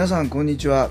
[0.00, 0.88] 皆さんこんにちは。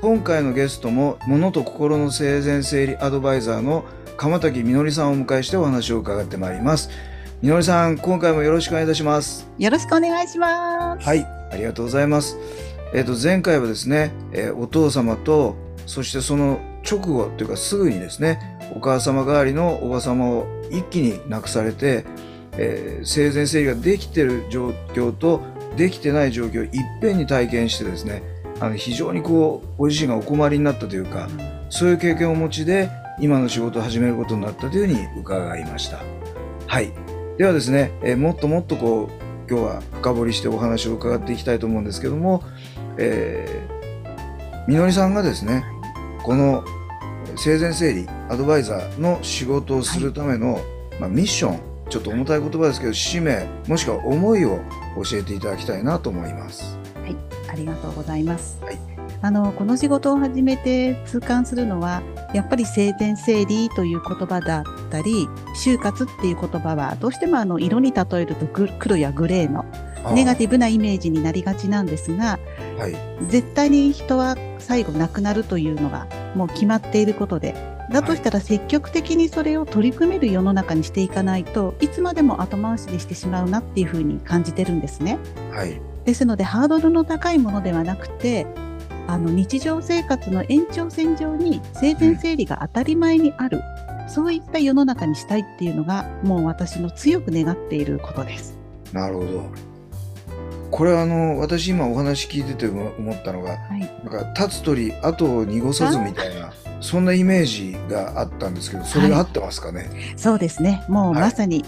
[0.00, 3.84] 今回のゲストも物と心の生前整理アドバイザーの
[4.16, 6.90] 鎌滝みのりさんをお迎えしてお話を伺ってまいります。
[7.42, 9.48] みのりさん今回もよろしくお願いいたします。
[9.56, 11.06] よろしくお願いします。
[11.06, 12.38] はいありがとうございます。
[12.92, 15.54] えっ、と前回はですね、えーお父様と
[15.86, 22.04] そしてその直後というかすぐにですねお母様代わりのおば様を一気に亡くされて、
[22.54, 25.40] えー生前整理ができてる状況と
[25.76, 31.28] できてない状況をいっぺんに体験してですねあの非常にこうご自身がお困りになったというか
[31.70, 36.00] そういう経験をお持ちで今の仕事を始めることになったというふうに伺いました。
[36.66, 36.92] はい。
[37.38, 42.42] ではですね、えーもっともっとこう今日は深掘りしてお話を伺っていきたいと思うんですけども、
[42.98, 43.80] えー
[44.68, 45.64] みのりさんがですね、
[46.22, 46.64] この
[47.36, 50.60] 生前整理アドバイザーの仕事をするための、
[51.00, 54.60] まあ、ミッション、ちょっと重たい言葉ですけど、使命、もしくは思いを
[55.02, 56.79] 教えていただきたいなと思います。
[57.50, 58.58] ありがとうございます。
[58.62, 58.90] はい
[59.22, 65.28] あのこの仕事を始めて痛感するのはやっぱり生前整理という言葉だったり
[65.62, 69.64] 就活っていう言葉はどうしてもあの色に例えるとグ黒やグレーの
[70.14, 72.38] ネガティブなイメージになりがちなんですが
[72.76, 72.82] ブ。
[72.82, 72.96] はい。
[73.28, 77.54] 絶対に人は最後亡くなるというのがもう決まっていることで
[77.90, 85.18] だとしたら積極的にそれを取り組める世の中にしていかないといつまでも後回しにしてしまうなっていうふうに感じてるんですね。
[85.50, 85.80] はい。
[86.04, 88.46] ですのでハードルの高いものではなくて
[89.06, 93.60] あの日常生活の延長線上に生前整理が当たり前にある、
[94.08, 98.56] そういった世の中にしたいっていうのがもう私の強く願っていることです。
[98.92, 99.70] なるほど。
[100.70, 110.84] これはあの、私今お話聞いてて思思ったのが、はい、なんか立つ鳥後を濁さずみたいなそんなイメージがあったんですけどそれが合ってますかね、そうですね。
[110.88, 111.22] もうはい。
[111.22, 111.64] まさに、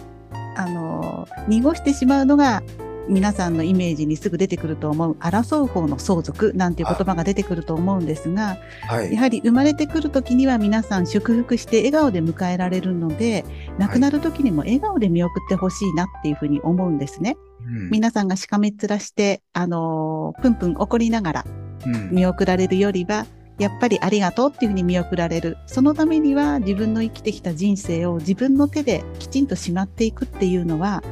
[0.55, 2.63] あの濁してしまうのが
[3.09, 9.13] 皆さんのイメージにすぐ出てくると思う争う方の相続なんていう言葉が出てくると思うんですがはい。
[9.13, 13.45] やはり生まれてくる時には皆さん祝福して笑顔で迎えられるので
[13.79, 17.37] 亡くなる時にも笑顔で見送ってほしいなっていうふうに思うんですね。
[17.65, 17.91] うん。
[17.91, 21.47] 皆さんがしかめっ面して、あのープンプン怒りながら
[21.87, 22.11] うん。
[22.13, 23.27] 見送られるよりは
[23.59, 25.57] やっぱりありがとうっていうふうに見送られる。
[25.67, 31.03] そのためには自分の生きてきた人生を自分の手できちんとしまっていくっていうのは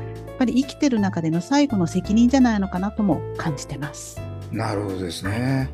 [0.41, 4.19] ぱり生きてる中での最後の責任じゃないのかなとも感じてます。
[4.51, 5.69] なるほどですね。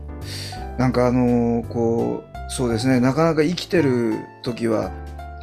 [0.77, 3.00] なんかあのーこうそうですね。
[3.00, 4.91] なかなか生きてる時は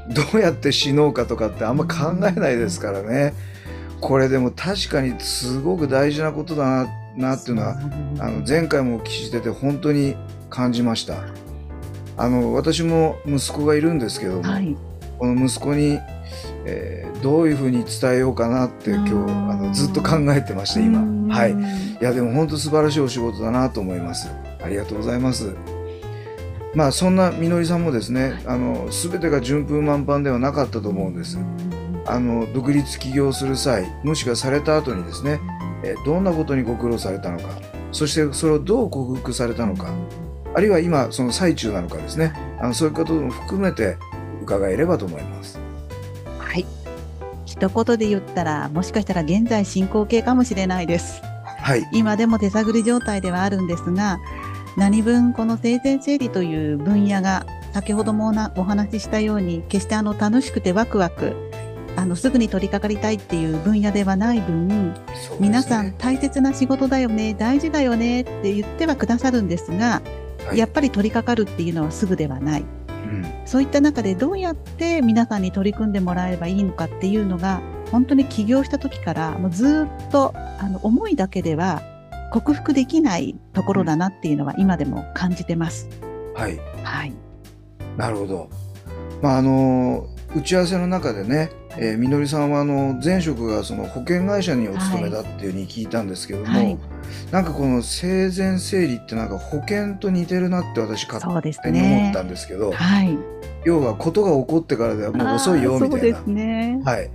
[0.09, 3.33] どうやって死のうかとかってあんま考えないですからね。
[4.01, 7.77] これでも確かにすごく大事なことだななっていうのは
[8.19, 10.17] あの前回もお聞きしてて本当に
[10.49, 11.23] 感じました。
[12.17, 14.75] あの私も息子がいるんですけども、はい、
[15.17, 15.99] この息子に、
[16.65, 20.99] えーどういうふうに伝えようかなって今日あのずっと考えてました今。
[20.99, 21.27] うん。
[21.29, 21.53] はい。
[21.53, 21.55] い
[22.03, 24.29] やでも本当素晴らしいお仕事だなと思います。
[24.61, 25.55] ありがとうございます。
[26.75, 31.37] まあそんなみのりさんもですねあの全てが順風満帆ではなかったと思うんです。
[32.05, 35.39] あの独立起業する際もしくはされた後にですね、
[35.85, 37.45] えーどんなことにご苦労されたのか
[37.93, 39.93] そしてそれをどう克服されたのか
[40.55, 42.33] あるいは今その最中なのかですね。
[42.59, 43.95] あのそういうことも含めて
[44.41, 45.57] 伺えればと思います。
[45.57, 45.62] はい
[47.63, 51.21] 一言で言ったらもしかしたら現在進行形かもしれないです。
[51.45, 51.87] はい。
[51.93, 54.19] 今でも手探り状態ではあるんですが
[54.75, 61.33] 何分この生前整理という分野が先ほどもお話ししたように決してあの楽しくてワクワク
[61.95, 64.93] あのすぐに取り掛かりたいっていう分野ではない分、ね。
[65.39, 70.01] 皆さん大切な仕事だよね大事だよねって言ってはくださるんですが、
[70.47, 70.57] はい。
[70.57, 72.61] やっぱり取り掛かるっていうのはすぐではない。
[72.61, 72.82] うん
[73.45, 77.61] そういった中でどうやって皆さんに取り組んでもらえればいいのかっていうのが
[77.91, 81.81] 本当に起業した時からもうずっとあの思いだけでは
[82.31, 85.87] 克服できないところだなっていうのは今でも感じてます。
[86.33, 87.13] はいはい。
[87.97, 88.49] なるほど。
[89.21, 96.77] まああの打ち合わせの中でね、えーみのりさんはあの前職がその保険会社にお勤めだっていうふうに聞いたんですけども、はい
[97.31, 103.17] なんかこの生前整理ってなんか保険と似てるなって私勝手に思ねったんですけど、はい
[103.65, 106.25] 要はことが起こってからではもう遅いよみたいなそうです。
[106.25, 107.09] ねはい。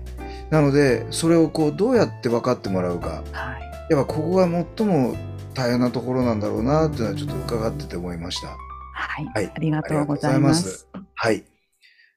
[0.50, 4.44] なのでそれをこうどうやって分かってもらうかはいやっぱここが
[4.76, 5.14] 最も
[5.54, 8.48] 大変なところなんだろうなっていうのはちょっと伺ってて思いました。
[8.94, 10.88] はい、はいありがとうございます。
[11.14, 11.44] はい。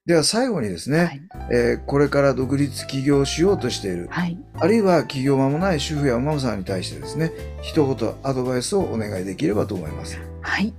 [0.04, 1.22] では最後にですね、はい、
[1.52, 7.30] えーこれから独立起業しようとしている、はい、あるいは起業間もない主婦やママさんに対してですね、
[7.62, 10.18] 一言アドバイスをお願いできればと思います。
[10.40, 10.74] はい。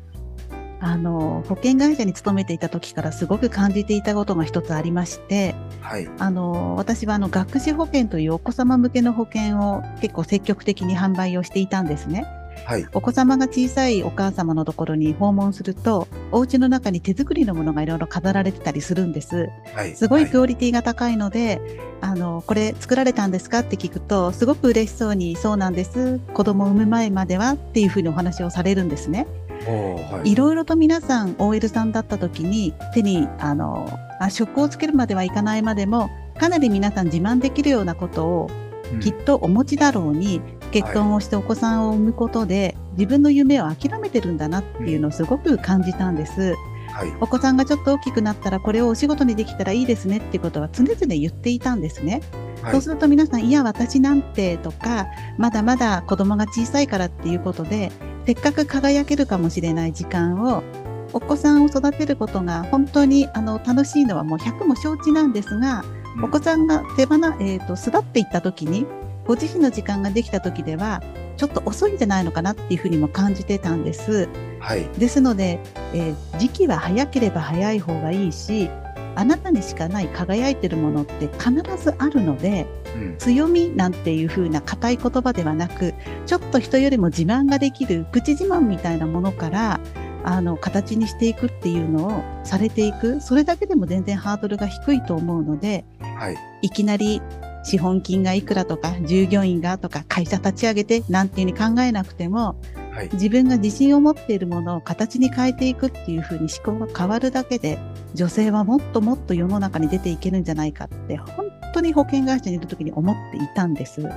[0.81, 6.09] あの保険会社に勤めていた時からすごく感じていたことが一つありまして、はい。
[6.19, 12.25] あの私はあの学資保険というお子様向けの保険を結構積極的に販売をしていたんですね。
[12.65, 12.87] はい。
[12.93, 19.49] お子様が小さいお母様のところに訪問すると、お家の中に手作りのものがいろいろ飾られてたりするんです。
[19.73, 19.95] はい。
[19.95, 21.61] すごいはクオリティが高いので、
[22.01, 26.19] あの、これ作られたんですかって聞くと、すごく嬉しそうに、そうなんです。
[26.33, 29.27] 子供を産む前まではっていうふうにお話をされるんですね。
[29.65, 33.87] はいいろいろと皆さん OL さんだった時に手にあの
[34.19, 38.49] あ職をつけるまではいかないまでもかなり皆さん自慢できるようなことを
[38.91, 40.41] うんきっとお持ちだろうに、
[40.73, 46.55] 結婚をしてお子さんを産むことで自分の夢を諦めてるんだなっていうのをすごく感じたんです。
[46.91, 47.13] はい。
[47.21, 52.21] お子さんがちょっと大きくなったらこれをお仕事にできたらいいですねっていうことは常々言っていたんですね。
[52.61, 57.91] はいそうすると皆さん、いや、私なんてとか、まだまだ子供が小さいからっていうことで、
[58.25, 60.63] せっかく輝けるかもしれない時間を、
[61.11, 68.85] お子さんを育てることが本当にあの楽しいのはもう100も承知なんですが、うんお子さんが手放、えー、と巣立っていった時に、
[69.25, 71.01] ご自身の時間ができた時では、
[71.37, 74.27] ちょっと遅いんじゃないのかなっていうふうにも感じてたんです。
[74.59, 74.83] はい。
[74.97, 75.59] ですので、
[75.93, 78.69] えー時期は早ければ早い方がいいし、
[79.15, 82.65] あなたにしかない輝いてるものって必ずあるので、
[82.95, 85.93] うん強みなんていう風な硬い言葉ではなく、
[86.25, 89.79] ちょっと人よりも自慢ができる口自慢みたいなものから、
[90.25, 93.19] あの、形にしていくっていうのをされていく。
[93.19, 95.85] それだけでも全然ハードルが低いと思うので、
[96.17, 96.37] はい。
[96.61, 97.21] いきなり
[97.63, 102.55] 資本金がいくらとか、従業員がとか、会社立ち上げてなんていうふうに考えなくても、
[102.91, 103.09] はい。
[103.13, 107.79] 自分が自信を持っているものを形に変えていくっていうふうに思考が変わるだけで、
[108.13, 114.01] 女性はもっともっと世の中に出ていけるんじゃないかって、本当に保険会社にいる時に思っていたんです。
[114.01, 114.11] は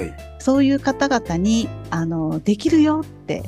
[0.00, 0.14] い。
[0.38, 3.42] そういう方々に、あの、できるよって、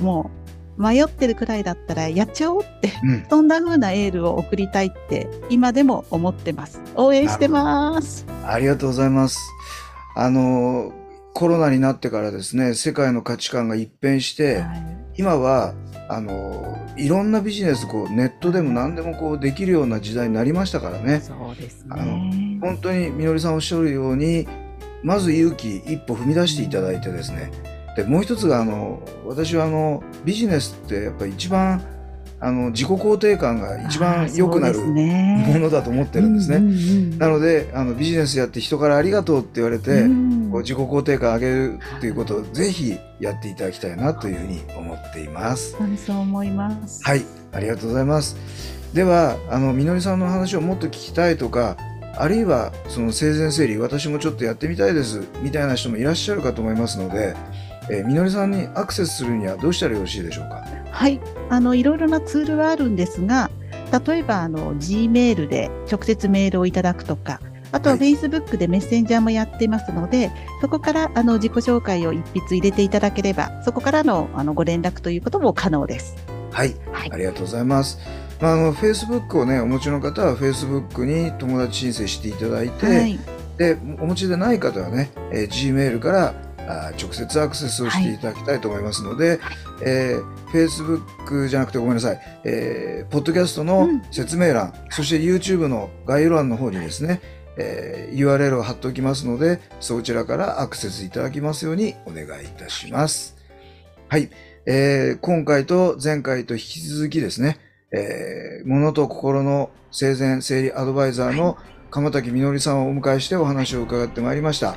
[0.00, 0.41] もう、
[0.76, 3.26] 迷ってるくらいだったらやっちゃおうって、うん。
[3.28, 6.80] そんな風なエールを送りたいって、今でも思ってます。
[6.94, 8.26] 応援してます。
[8.46, 9.38] ありがとうございます。
[10.14, 10.92] あの、
[11.34, 15.74] コロナになってからですね、世界の価値観が一変して、はい今は、
[16.08, 21.20] あの、いろんなビジネス、こう、ネットでも何でもこう、できるような時代になりましたからね。
[21.20, 22.58] そうですあのね。
[22.60, 24.48] 本当にみのりさんおっしゃるように、
[25.02, 27.50] まず勇気一歩踏み出していただいてですね。
[27.96, 31.82] で、もう一つが、あの、私はあの、ビジネスってやっぱり一番、
[32.40, 36.56] あの、自己肯定感が一番良くなるものだと思ってるんですね。
[36.56, 36.76] うんうんう
[37.16, 45.76] んなので、あの、ビジネスやって人からありがとうって言われて、うんこう自己肯定感上げるっていうことをぜひやっていただきたいなというふうに思っています。
[45.96, 47.02] そう思います。
[47.02, 48.36] はい、ありがとうございます。
[48.92, 51.78] では、あの、みのりさんの話をもっと聞きたいとか、
[52.14, 57.34] あるいは、その生前整理、私もちょっとやってみたいです、みたいな人もいらっしゃるかと思いますので、
[57.90, 60.64] えーみのりさんにアクセスするにはどうしたらよろしいでしょうか？
[60.90, 63.50] はい、あのいろいろなツールはあるんですが、
[64.06, 67.40] 例えばあの G メールで直接メールをいただくとか、
[67.72, 76.16] あとははい Facebook でメッセンジャーもやってますので、そこからあの自己紹介を一筆入れていただければ、そこからのあのご連絡ということも可能です。
[76.50, 77.98] はい、はいありがとうございます。
[78.40, 83.18] まあ、あの、Facebook をね、お持ちの方は Facebook に友達申請していただいて、はい、
[83.56, 86.51] でお持ちでない方はね、えー Gmail からあー
[86.96, 89.40] 直接アクセスをしていただきたいと思いますので、
[89.84, 97.20] えー Facebook じゃなくてごめんなさい、えー、ポッドキャストのうん説明欄、そして YouTube の概要欄の方にですね、
[97.56, 103.36] えー URL を貼っておきますので、そちらからアクセスいただきますようにお願いいたします。
[104.08, 104.30] はい。
[104.66, 107.58] えー今回と前回と引き続きですね、
[107.92, 111.56] えー物と心の生前整理アドバイザーの
[111.90, 114.76] 鎌滝みのりさんをお迎えしてお話を伺ってまいりました。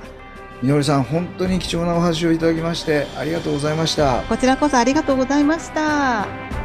[0.62, 4.24] みのりさん、本当に貴重なお話をいただきましてありがとうございました。
[4.30, 6.65] こちらこそありがとうございました。